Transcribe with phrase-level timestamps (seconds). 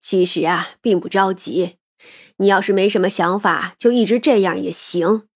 [0.00, 1.78] 其实啊，并不着急。
[2.36, 5.28] 你要是没什么想法，就一直这样也行。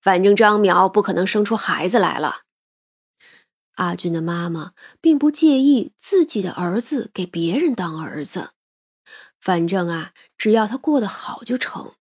[0.00, 2.42] 反正张淼不可能生出孩子来了。
[3.74, 8.52] 阿俊的妈妈并不介意自己的儿子给别人当儿子，
[9.38, 11.92] 反正啊，只要他过得好就成。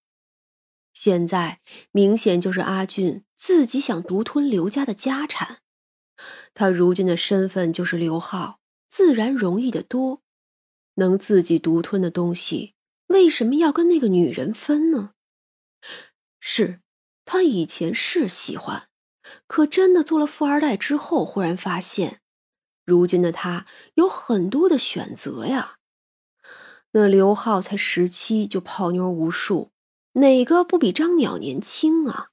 [0.94, 1.60] 现在
[1.92, 5.58] 明显就是阿俊自己想独吞刘家的家产，
[6.54, 10.22] 他如今的身份就是刘浩，自然容易得多。
[10.96, 12.74] 能自己独吞的东西，
[13.08, 15.12] 为什么要跟那个女人分呢？
[16.40, 16.82] 是
[17.24, 18.90] 他以前是喜欢，
[19.48, 22.22] 可真的做了富二代之后，忽然发现，
[22.86, 23.66] 如今的他
[23.96, 25.78] 有很多的选择呀。
[26.92, 29.72] 那刘浩才十七就泡妞无数。
[30.14, 32.30] 哪个不比张淼年轻啊？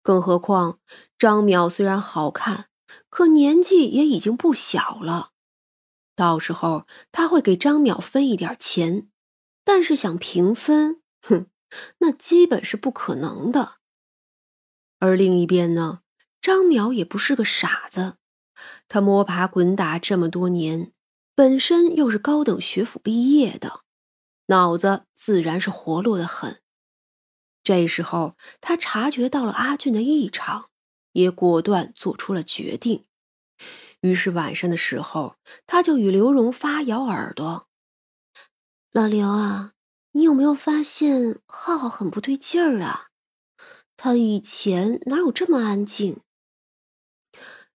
[0.00, 0.78] 更何况
[1.18, 2.68] 张淼虽然好看，
[3.10, 5.32] 可年纪也已经不小了。
[6.16, 9.08] 到时候他会给张淼分一点钱，
[9.64, 11.46] 但是想平分，哼，
[11.98, 13.76] 那基本是不可能的。
[15.00, 16.00] 而另一边呢，
[16.40, 18.16] 张淼也不是个傻子，
[18.88, 20.92] 他摸爬滚打这么多年，
[21.34, 23.80] 本身又是高等学府毕业的，
[24.46, 26.60] 脑子自然是活络的很。
[27.62, 30.70] 这时候，他察觉到了阿俊的异常，
[31.12, 33.06] 也果断做出了决定。
[34.04, 37.68] 于是晚上的时候，他就与刘荣发咬耳朵
[38.92, 39.72] ：“老刘啊，
[40.12, 43.08] 你有没有发现浩浩很不对劲儿啊？
[43.96, 46.20] 他以前哪有这么安静？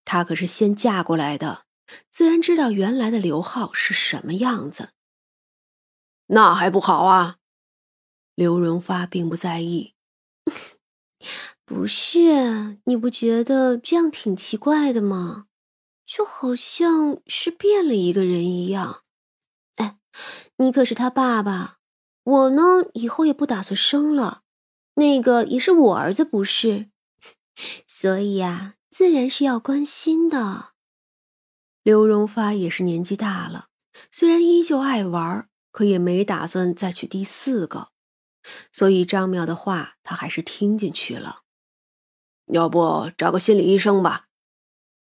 [0.06, 1.66] 他可是先嫁过来的，
[2.12, 4.90] 自然知道原来的刘浩是什么样子。
[6.28, 7.38] 那还不好啊？”
[8.38, 9.96] 刘荣发并不在意，
[11.66, 12.78] 不是？
[12.86, 15.48] 你不觉得这样挺奇怪的吗？
[16.12, 19.04] 就好像是变了一个人一样。
[19.76, 20.00] 哎，
[20.58, 21.78] 你可是他爸爸，
[22.24, 24.42] 我呢以后也不打算生了，
[24.96, 26.90] 那个也是我儿子，不是？
[27.86, 30.70] 所以呀，自然是要关心的。
[31.84, 33.68] 刘荣发也是年纪大了，
[34.12, 37.90] 虽然依旧爱玩，可也没打算再娶第四个。
[38.72, 41.42] 所以张淼的话，他还是听进去了。
[42.48, 44.29] 要不找个心理医生吧？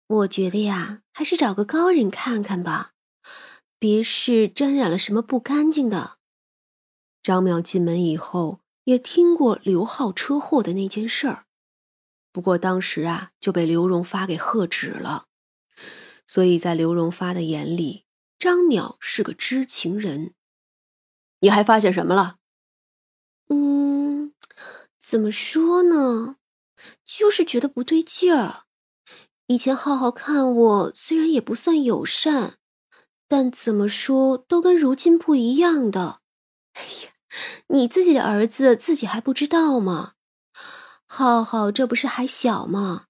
[0.09, 2.93] 我觉得呀，还是找个高人看看吧，
[3.79, 6.19] 别是沾染了什么不干净的。
[7.25, 11.47] 张淼进门以后，也听过刘浩车祸的那件事儿，
[12.31, 15.27] 不过当时啊，就被刘荣发给喝止了。
[16.25, 18.05] 所以在刘荣发的眼里，
[18.39, 20.35] 张淼是个知情人。
[21.41, 22.37] 你还发现什么了？
[23.49, 24.33] 嗯，
[25.01, 26.37] 怎么说呢？
[27.05, 28.66] 就是觉得不对劲儿。
[29.49, 32.55] 以前浩浩看我虽然也不算友善，
[33.29, 36.21] 但怎么说都跟如今不一样的。
[36.75, 37.11] 哎呀，
[37.69, 40.15] 你自己的儿子自己还不知道吗？
[41.07, 43.05] 浩浩这不是还小吗？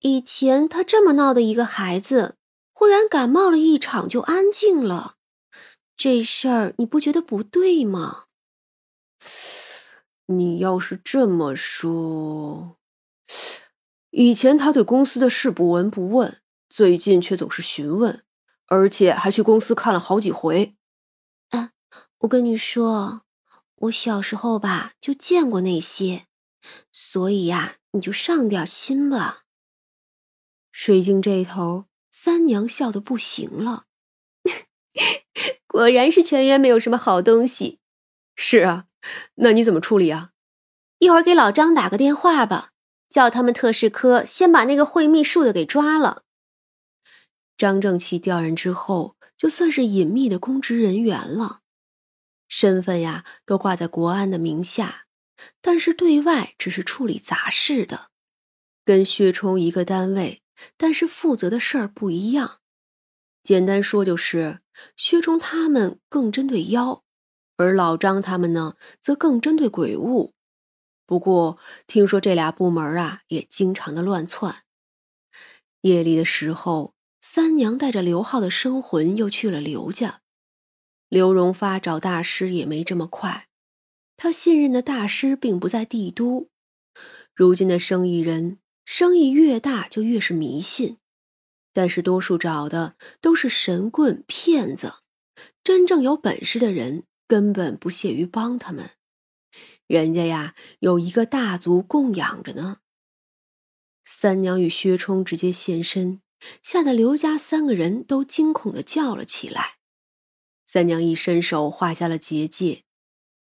[0.00, 2.36] 以前他这么闹的一个孩子，
[2.72, 5.14] 忽然感冒了一场就安静了，
[5.96, 8.24] 这事儿你不觉得不对吗？
[10.26, 12.76] 你要是这么说，
[14.18, 16.40] 以前他对公司的事不闻不问，
[16.70, 18.24] 最近却总是询问，
[18.64, 20.74] 而且还去公司看了好几回。
[21.50, 21.72] 哎，
[22.20, 23.24] 我跟你说，
[23.74, 26.28] 我小时候吧就见过那些，
[26.90, 29.42] 所以呀，你就上点心吧。
[30.72, 33.84] 水晶这头，三娘笑得不行了，
[35.68, 37.80] 果然是全员没有什么好东西。
[38.34, 38.86] 是啊。
[39.34, 40.30] 那你怎么处理啊？
[41.00, 42.72] 一会儿给老张打个电话吧，
[43.08, 46.22] 叫他们特事科先把那个会秘书的给抓了。
[47.56, 51.60] 张正奇调任之后，就算是隐秘的公职人员了，
[52.48, 55.06] 身份呀都挂在国安的名下，
[55.60, 58.10] 但是对外只是处理杂事的，
[58.84, 60.42] 跟薛冲一个单位，
[60.76, 62.60] 但是负责的事儿不一样。
[63.42, 64.60] 简单说就是，
[64.96, 67.02] 薛冲他们更针对妖。
[67.58, 70.34] 而老张他们呢，则更针对鬼物。
[71.06, 71.56] 不过
[71.86, 74.64] 听说这俩部门啊，也经常的乱窜。
[75.82, 80.20] 夜里的时候，三娘带着刘浩的生魂又去了刘家。
[81.08, 83.48] 刘荣发找大师也没这么快，
[84.16, 86.50] 他信任的大师并不在帝都。
[87.32, 90.96] 如今的生意人，生意越大就越是迷信，
[91.72, 94.94] 但是多数找的都是神棍骗子，
[95.62, 97.04] 真正有本事的人。
[97.28, 98.90] 根本不屑于帮他们，
[99.86, 102.78] 人家呀有一个大族供养着呢。
[104.04, 106.20] 三娘与薛冲直接现身，
[106.62, 109.76] 吓得刘家三个人都惊恐的叫了起来。
[110.64, 112.84] 三娘一伸手画下了结界。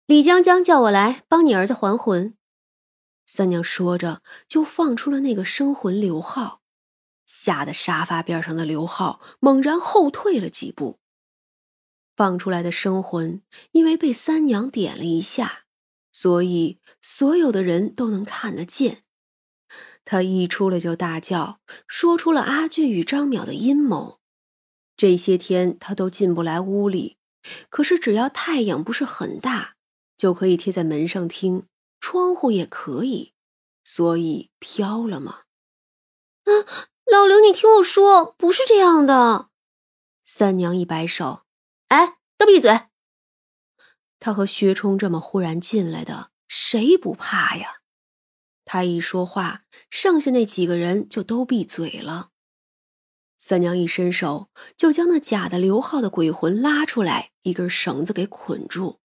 [0.06, 2.36] 李江江叫我来帮你儿子还魂。
[3.26, 6.62] 三娘说着，就放出了那个生魂刘浩，
[7.24, 11.00] 吓得沙发边上的刘浩猛然后退了几步。
[12.14, 15.65] 放出来的生魂，因为被三娘点了一下，
[16.18, 19.04] 所以所有的人都能看得见。
[20.02, 24.18] 他一出来就大叫，说出了阿俊与张淼的阴谋。
[24.96, 27.18] 这些天他都进不来屋里，
[27.68, 29.74] 可是只要太阳不是很大，
[30.16, 31.66] 就可以贴在门上听。
[32.00, 33.34] 窗户也可以，
[33.84, 35.40] 所以飘了吗？
[36.44, 36.64] 啊，
[37.12, 39.50] 老刘，你听我说，不是这样的。
[40.24, 41.42] 三娘一摆手，
[41.88, 42.86] 哎，都闭嘴！
[44.26, 47.76] 他和薛冲这么忽然进来的，谁不怕呀？
[48.64, 52.30] 他一说话，剩下那几个人就都闭嘴了。
[53.38, 58.98] 三娘一伸手，就将那假的刘浩的鬼魂拉出来，一根绳子给捆住。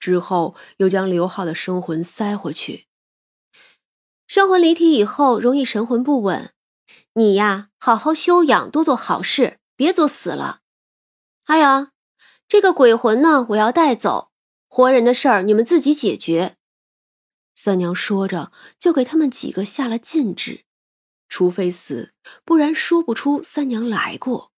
[0.00, 2.86] 之后又将刘浩的生魂塞回去。
[4.26, 6.54] 生魂离体以后容易神魂不稳，
[7.12, 10.62] 你呀好好修养，多做好事，别作死了。
[11.44, 11.88] 还有，
[12.48, 14.27] 这个鬼魂呢，我要带走，
[14.68, 16.56] 活人的事儿你们自己解决。
[17.54, 20.64] 三娘说着，就给他们几个下了禁制，
[21.28, 24.52] 除非死，不然说不出三娘来过。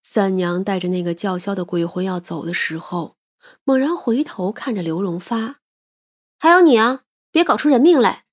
[0.00, 3.18] 三娘带着那个叫嚣的鬼魂要走的时候。
[3.64, 5.58] 猛然回头看着刘荣发，
[6.38, 7.02] 还有你啊，
[7.32, 8.24] 别搞出人命来。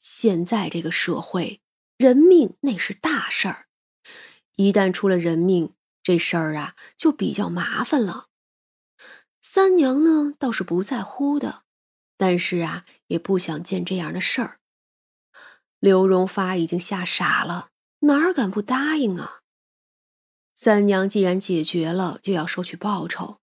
[0.00, 1.62] 现在这个社会，
[1.96, 3.66] 人命那是大事儿，
[4.56, 8.26] 一旦出了人命，这事儿啊就比较麻烦了。
[9.46, 11.64] 三娘呢倒是不在乎的，
[12.16, 14.58] 但是啊也不想见这样的事儿。
[15.78, 17.68] 刘荣发已经吓傻了，
[18.00, 19.42] 哪敢不答应啊？
[20.54, 23.38] 三娘既然解决了，就要收取报酬。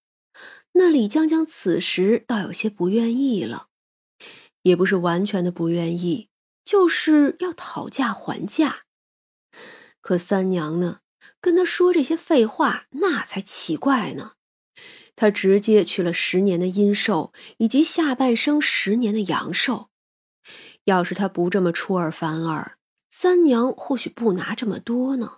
[0.72, 3.68] 那李江江此时倒有些不愿意了，
[4.64, 6.30] 也不是完全的不愿意，
[6.66, 8.86] 就是要讨价还价。
[10.02, 11.02] 可三娘呢，
[11.40, 14.34] 跟他说这些废话，那才奇怪呢。
[15.16, 19.90] 他直接取了十年的阴寿，以及下半生十年的阳寿。
[20.86, 22.78] 要是他不这么出尔反尔，
[23.10, 25.38] 三娘或许不拿这么多呢。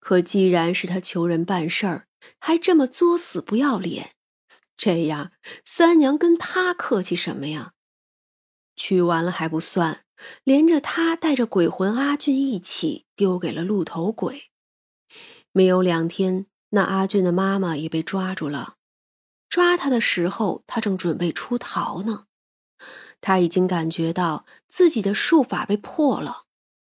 [0.00, 2.06] 可既然是他求人办事儿，
[2.38, 4.12] 还这么作死不要脸。
[4.76, 5.32] 这样，
[5.64, 7.72] 三娘跟他客气什么呀？
[8.74, 10.04] 取完了还不算，
[10.42, 14.50] 连着他带着鬼魂阿俊一起丢给了鹿头鬼。
[15.52, 18.74] 没有两天，那阿俊的妈妈也被抓住了。
[19.48, 22.26] 抓他的时候，他正准备出逃呢。
[23.20, 26.44] 他已经感觉到自己的术法被破了，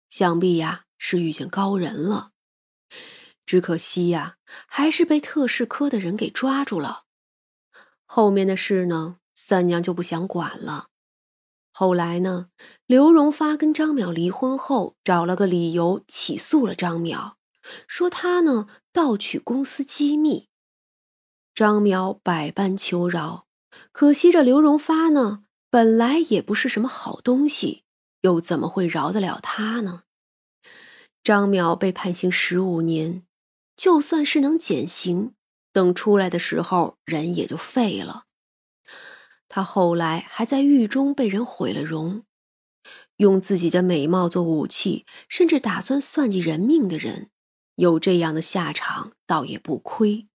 [0.09, 2.31] 想必呀是遇见高人了。
[3.45, 4.37] 只可惜呀，
[4.67, 7.05] 还是被特事科的人给抓住了。
[8.07, 10.89] 后面的事呢，三娘就不想管了。
[11.73, 12.51] 后来呢，
[12.87, 17.33] 刘荣发跟张淼离婚后，找了个理由起诉了张淼，
[17.87, 20.49] 说他呢盗取公司机密。
[21.55, 23.47] 张淼百般求饶，
[23.93, 27.85] 可惜这刘荣发呢，本来也不是什么好东西，
[28.23, 30.03] 又怎么会饶得了他呢？
[31.23, 33.25] 张淼被判刑十五年，
[33.77, 35.35] 就算是能减刑。
[35.73, 38.25] 等出来的时候，人也就废了。
[39.49, 42.25] 他后来还在狱中被人毁了容，
[43.17, 47.31] 用自己的美貌做武器，甚至打算算计人命的人，
[47.77, 50.29] 有这样的下场倒也不亏。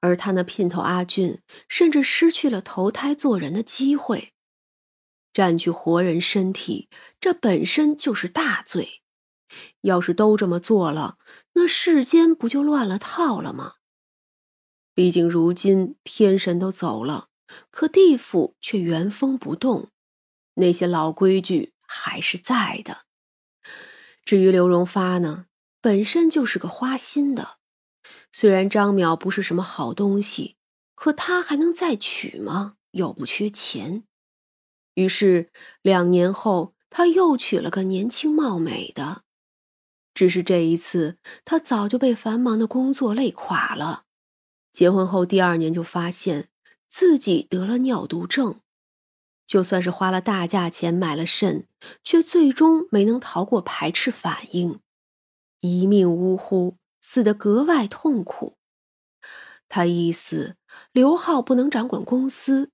[0.00, 4.32] 而他那姘头阿俊，甚至失去了投胎做人的机会，
[5.32, 6.88] 占据活人身体，
[7.20, 9.02] 这本身就是大罪。
[9.82, 11.18] 要是都这么做了，
[11.54, 13.74] 那世间不就乱了套了吗？
[14.94, 17.28] 毕竟如今天神都走了，
[17.70, 19.90] 可地府却原封不动，
[20.54, 23.06] 那些老规矩还是在的。
[24.24, 25.46] 至于刘荣发呢，
[25.80, 27.58] 本身就是个花心的。
[28.32, 30.56] 虽然张淼不是什么好东西，
[30.94, 32.76] 可他还能再娶吗？
[32.92, 34.04] 又不缺钱。
[34.94, 35.50] 于是
[35.82, 39.22] 两年后，他又娶了个年轻貌美的。
[40.12, 44.04] 只是这一次，他早就被繁忙的工作累垮了。
[44.72, 46.48] 结婚后第二年就发现
[46.88, 48.60] 自己得了尿毒症，
[49.46, 51.66] 就算是花了大价钱买了肾，
[52.04, 54.80] 却最终没能逃过排斥反应，
[55.60, 58.56] 一命呜呼，死得格外痛苦。
[59.68, 60.56] 他一死，
[60.90, 62.70] 刘浩不能掌管公司，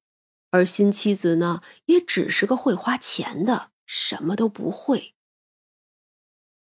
[0.50, 5.15] 而新妻子呢，也只是个会花钱的，什么都不会。